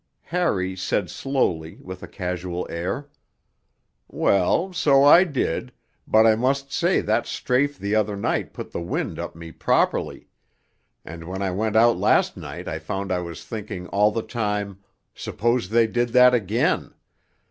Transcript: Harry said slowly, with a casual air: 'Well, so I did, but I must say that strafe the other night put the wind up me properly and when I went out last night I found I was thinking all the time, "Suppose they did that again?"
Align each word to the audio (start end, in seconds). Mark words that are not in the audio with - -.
Harry 0.33 0.75
said 0.75 1.11
slowly, 1.11 1.75
with 1.79 2.01
a 2.01 2.07
casual 2.07 2.65
air: 2.71 3.07
'Well, 4.07 4.73
so 4.73 5.03
I 5.03 5.23
did, 5.23 5.71
but 6.07 6.25
I 6.25 6.33
must 6.35 6.71
say 6.71 7.01
that 7.01 7.27
strafe 7.27 7.77
the 7.77 7.93
other 7.93 8.15
night 8.17 8.51
put 8.51 8.71
the 8.71 8.81
wind 8.81 9.19
up 9.19 9.35
me 9.35 9.51
properly 9.51 10.27
and 11.05 11.25
when 11.25 11.43
I 11.43 11.51
went 11.51 11.75
out 11.75 11.99
last 11.99 12.35
night 12.35 12.67
I 12.67 12.79
found 12.79 13.11
I 13.11 13.19
was 13.19 13.45
thinking 13.45 13.85
all 13.89 14.09
the 14.09 14.23
time, 14.23 14.79
"Suppose 15.13 15.69
they 15.69 15.85
did 15.85 16.09
that 16.17 16.33
again?" 16.33 16.95